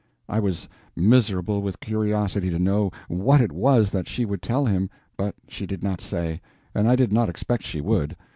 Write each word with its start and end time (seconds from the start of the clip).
I 0.27 0.39
was 0.39 0.67
miserable 0.95 1.61
with 1.61 1.79
curiosity 1.79 2.49
to 2.49 2.57
know 2.57 2.89
what 3.07 3.39
it 3.39 3.51
was 3.51 3.91
that 3.91 4.07
she 4.07 4.25
would 4.25 4.41
tell 4.41 4.65
him, 4.65 4.89
but 5.15 5.35
she 5.47 5.67
did 5.67 5.83
not 5.83 6.01
say, 6.01 6.41
and 6.73 6.87
I 6.89 6.95
did 6.95 7.13
not 7.13 7.29
expect 7.29 7.63
she 7.65 7.81
would. 7.81 8.15